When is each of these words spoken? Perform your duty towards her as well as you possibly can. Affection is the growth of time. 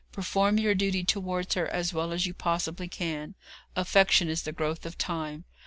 Perform 0.11 0.57
your 0.57 0.73
duty 0.73 1.03
towards 1.03 1.53
her 1.53 1.67
as 1.67 1.93
well 1.93 2.11
as 2.11 2.25
you 2.25 2.33
possibly 2.33 2.87
can. 2.87 3.35
Affection 3.75 4.29
is 4.29 4.41
the 4.41 4.51
growth 4.51 4.83
of 4.83 4.97
time. 4.97 5.43